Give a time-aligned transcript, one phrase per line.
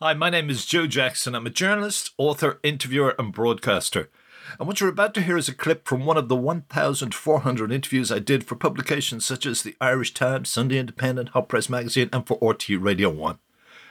[0.00, 1.34] Hi, my name is Joe Jackson.
[1.34, 4.08] I'm a journalist, author, interviewer, and broadcaster.
[4.56, 8.12] And what you're about to hear is a clip from one of the 1,400 interviews
[8.12, 12.24] I did for publications such as the Irish Times, Sunday Independent, Hot Press Magazine, and
[12.24, 13.40] for RTÉ Radio 1.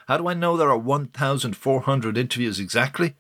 [0.08, 3.18] How do I know there are 1,400 interviews exactly?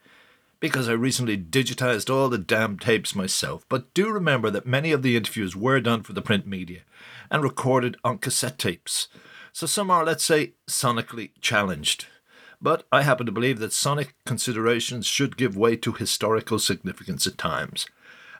[0.62, 3.66] Because I recently digitized all the damn tapes myself.
[3.67, 6.84] But do remember that many of the interviews were done for the print media
[7.30, 9.09] and recorded on cassette tapes.
[9.52, 12.05] So some are, let's say, sonically challenged.
[12.61, 17.38] But I happen to believe that sonic considerations should give way to historical significance at
[17.38, 17.85] times.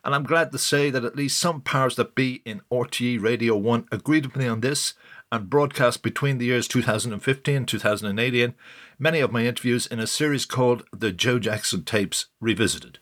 [0.04, 3.56] And I'm glad to say that at least some powers that be in RTÉ Radio
[3.58, 4.94] 1 agreed with me on this
[5.32, 8.56] and broadcast between the years 2015 and 2018
[9.00, 13.00] many of my interviews in a series called The Joe Jackson Tapes Revisited.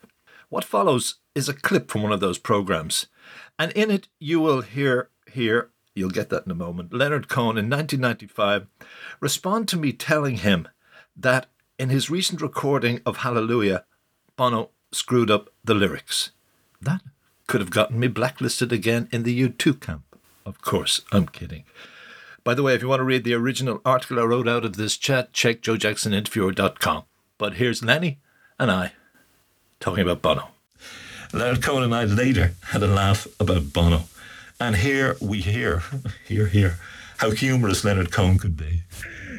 [0.50, 3.08] What follows is a clip from one of those programs,
[3.58, 7.58] and in it you will hear here, you'll get that in a moment, Leonard Cohen
[7.58, 8.68] in 1995
[9.20, 10.68] respond to me telling him
[11.16, 13.86] that in his recent recording of Hallelujah,
[14.36, 16.32] Bono screwed up the lyrics.
[16.82, 17.02] That
[17.48, 20.04] could have gotten me blacklisted again in the U2 camp.
[20.46, 21.64] Of course, I'm kidding.
[22.44, 24.76] By the way, if you want to read the original article I wrote out of
[24.76, 27.04] this chat, check joejacksoninterviewer.com.
[27.38, 28.20] But here's Lenny
[28.60, 28.94] and I
[29.80, 30.50] talking about Bono.
[31.34, 34.04] Leonard Cohen and I later had a laugh about Bono.
[34.60, 35.84] And here we hear,
[36.26, 36.78] hear, hear,
[37.18, 38.84] how humorous Leonard Cohen could be.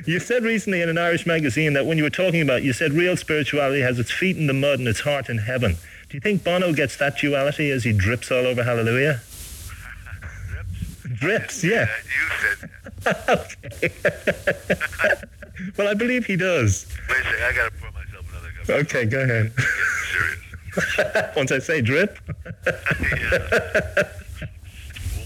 [0.05, 2.93] You said recently in an Irish magazine that when you were talking about, you said
[2.93, 5.77] real spirituality has its feet in the mud and its heart in heaven.
[6.09, 9.21] Do you think Bono gets that duality as he drips all over Hallelujah?
[11.15, 11.89] drips, yeah.
[12.05, 12.71] You said
[15.77, 16.87] well, I believe he does.
[17.09, 18.69] Wait a second, I gotta pour myself another cup.
[18.87, 19.53] Okay, go ahead.
[20.13, 20.39] Serious.
[21.37, 22.19] Once I say drip.
[22.27, 22.35] Well,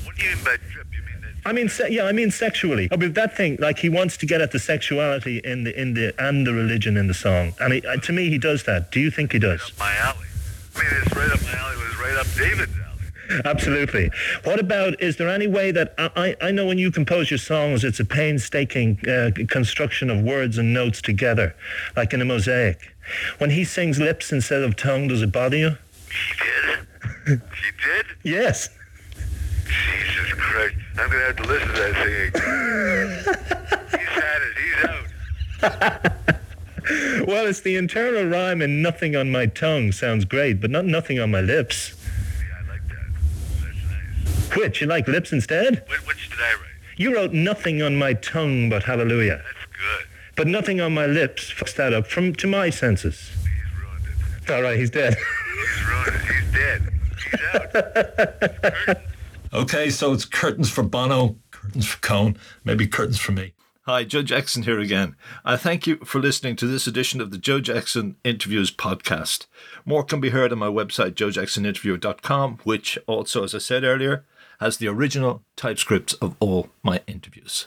[0.05, 0.87] what do you mean by drip?
[0.93, 1.10] You mean?
[1.45, 2.89] I mean, se- yeah, I mean sexually.
[2.93, 5.95] I mean that thing, like he wants to get at the sexuality in the in
[5.95, 8.91] the and the religion in the song, and he, uh, to me, he does that.
[8.93, 9.63] Do you think he does?
[9.63, 10.27] Up my alley.
[10.77, 11.75] I mean, it's right up my alley.
[11.75, 13.41] It was right up David's alley.
[13.45, 14.11] Absolutely.
[14.45, 15.01] What about?
[15.01, 18.01] Is there any way that I I I know when you compose your songs, it's
[18.01, 21.55] a painstaking uh, construction of words and notes together,
[21.97, 22.95] like in a mosaic.
[23.39, 25.77] When he sings lips instead of tongue, does it bother you?
[26.11, 26.81] He did.
[27.27, 28.07] he did.
[28.23, 28.69] Yes.
[30.41, 30.77] Christ!
[30.99, 32.33] I'm gonna have to listen to that singing.
[34.01, 34.55] he's had it.
[34.63, 34.85] He's
[35.65, 36.13] out.
[37.27, 41.21] Well, it's the internal rhyme and nothing on my tongue sounds great, but not nothing
[41.21, 41.95] on my lips.
[42.41, 43.13] Yeah, I like that.
[43.61, 43.77] That's
[44.49, 44.57] nice.
[44.57, 45.85] Which you like lips instead?
[45.89, 46.71] Which, which did I write?
[46.97, 50.07] You wrote nothing on my tongue but hallelujah, That's good.
[50.35, 51.53] but nothing on my lips.
[51.53, 53.31] Fucks that up from to my senses.
[53.31, 54.05] He's ruined
[54.49, 54.51] it.
[54.53, 55.15] All right, he's dead.
[55.15, 56.23] He's ruined it.
[56.33, 56.83] He's dead.
[57.31, 58.97] He's out.
[59.53, 63.53] Okay, so it's curtains for Bono, curtains for Cohen, maybe curtains for me.
[63.83, 65.17] Hi, Joe Jackson here again.
[65.45, 69.47] I thank you for listening to this edition of the Joe Jackson Interviews podcast.
[69.85, 74.25] More can be heard on my website, joejacksoninterviewer.com, which also, as I said earlier,
[74.61, 77.67] has the original typescripts of all my interviews.